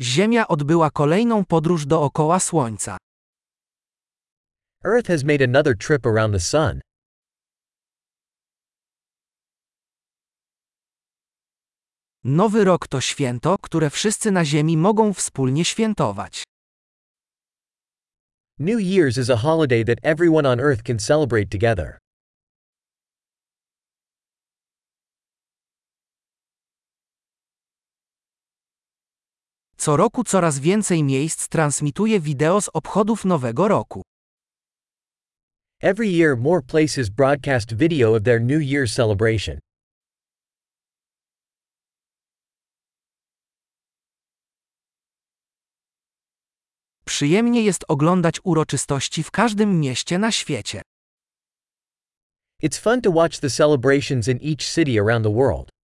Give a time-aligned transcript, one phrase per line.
[0.00, 2.96] Ziemia odbyła kolejną podróż dookoła Słońca.
[4.84, 6.80] Earth has made another trip around the sun.
[12.24, 16.44] Nowy rok to święto, które wszyscy na Ziemi mogą wspólnie świętować.
[18.58, 21.98] New Year's is a holiday that everyone on Earth can celebrate together.
[29.88, 34.02] Co roku coraz więcej miejsc transmituje wideo z obchodów Nowego Roku.
[35.82, 39.58] Every year, more places broadcast video of their New Year's celebration.
[47.04, 50.82] Przyjemnie jest oglądać uroczystości w każdym mieście na świecie.
[52.62, 55.77] It's fun to watch the celebrations in each city around the world.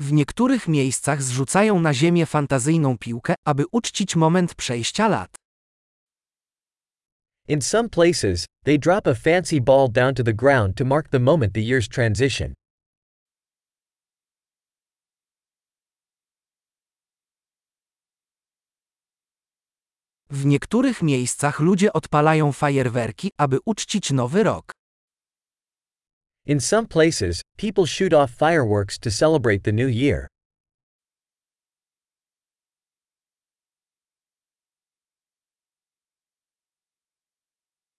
[0.00, 5.36] W niektórych miejscach zrzucają na ziemię fantazyjną piłkę, aby uczcić moment przejścia lat.
[7.48, 11.18] In some places, they drop a fancy ball down to the ground to mark the
[11.18, 12.54] moment the year's transition.
[20.30, 24.72] W niektórych miejscach ludzie odpalają fajerwerki, aby uczcić nowy rok.
[26.46, 30.28] In some places, people shoot off fireworks to celebrate the new year.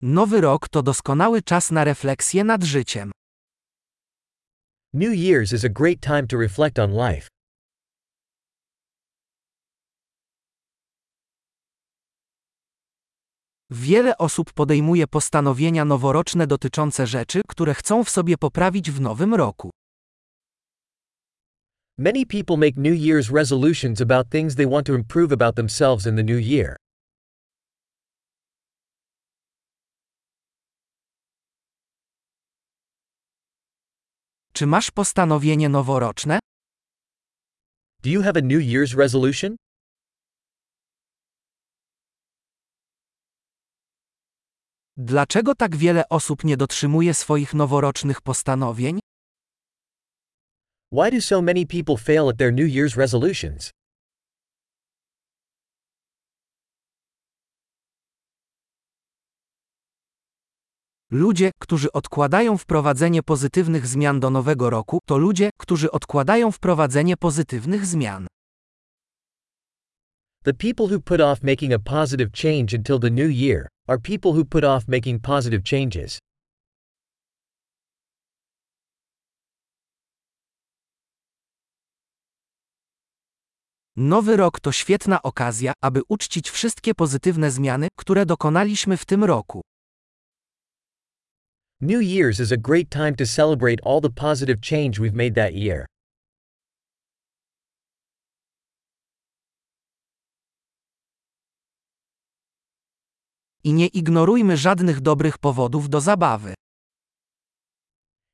[0.02, 3.12] Nowy rok to doskonały czas na refleksję nad życiem.
[4.94, 7.28] New Year's is a great time to reflect on life.
[13.72, 19.72] Wiele osób podejmuje postanowienia noworoczne dotyczące rzeczy, które chcą w sobie poprawić w nowym roku.
[21.98, 26.16] Many people make New Year's resolutions about things they want to improve about themselves in
[26.16, 26.76] the new year.
[34.54, 36.40] Czy masz postanowienie noworoczne?
[38.04, 39.56] Do you have a New Year's resolution?
[45.02, 49.00] Dlaczego tak wiele osób nie dotrzymuje swoich noworocznych postanowień?
[50.92, 53.72] Why do so many people fail at their New Year's resolutions?
[61.12, 67.86] Ludzie, którzy odkładają wprowadzenie pozytywnych zmian do nowego roku, to ludzie, którzy odkładają wprowadzenie pozytywnych
[67.86, 68.29] zmian.
[70.44, 74.32] The people who put off making a positive change until the new year are people
[74.34, 76.20] who put off making positive changes.
[83.98, 89.62] Nowy rok to świetna okazja, aby uczcić wszystkie pozytywne zmiany, które dokonaliśmy w tym roku.
[91.82, 95.54] New Year's is a great time to celebrate all the positive change we've made that
[95.54, 95.86] year.
[103.70, 106.54] I nie ignorujmy żadnych dobrych powodów do zabawy.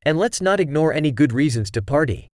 [0.05, 2.27] And let's not ignore any good reasons to party.